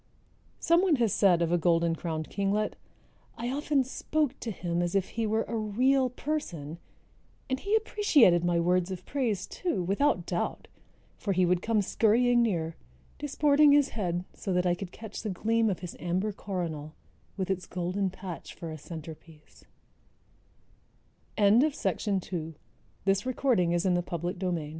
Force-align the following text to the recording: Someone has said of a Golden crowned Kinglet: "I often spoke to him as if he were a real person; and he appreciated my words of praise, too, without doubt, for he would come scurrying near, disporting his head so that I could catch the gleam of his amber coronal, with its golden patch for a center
Someone 0.59 0.95
has 0.95 1.13
said 1.13 1.43
of 1.43 1.51
a 1.51 1.59
Golden 1.59 1.95
crowned 1.95 2.27
Kinglet: 2.31 2.75
"I 3.37 3.51
often 3.51 3.83
spoke 3.83 4.33
to 4.39 4.49
him 4.49 4.81
as 4.81 4.95
if 4.95 5.09
he 5.09 5.27
were 5.27 5.43
a 5.43 5.55
real 5.55 6.09
person; 6.09 6.79
and 7.47 7.59
he 7.59 7.75
appreciated 7.75 8.43
my 8.43 8.59
words 8.59 8.89
of 8.89 9.05
praise, 9.05 9.45
too, 9.45 9.83
without 9.83 10.25
doubt, 10.25 10.67
for 11.19 11.33
he 11.33 11.45
would 11.45 11.61
come 11.61 11.83
scurrying 11.83 12.41
near, 12.41 12.75
disporting 13.19 13.73
his 13.73 13.89
head 13.89 14.25
so 14.33 14.51
that 14.53 14.65
I 14.65 14.73
could 14.73 14.91
catch 14.91 15.21
the 15.21 15.29
gleam 15.29 15.69
of 15.69 15.81
his 15.81 15.95
amber 15.99 16.31
coronal, 16.33 16.95
with 17.37 17.51
its 17.51 17.67
golden 17.67 18.09
patch 18.09 18.55
for 18.55 18.71
a 18.71 18.79
center 18.79 19.15